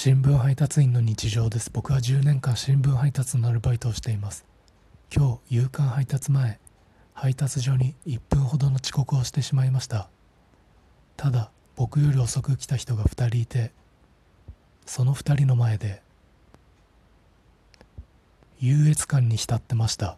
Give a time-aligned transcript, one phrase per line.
[0.00, 1.72] 新聞配達員の日常です。
[1.72, 4.46] 僕は10年間新聞配達のアルバイトをしています。
[5.12, 6.60] 今日夕刊配達前
[7.14, 10.08] 配達所に1分ほどの遅刻をしてしまいました。
[11.16, 13.72] ただ僕より遅く来た人が2人いて
[14.86, 16.00] その2人の前で
[18.60, 20.16] 優越感に浸ってました。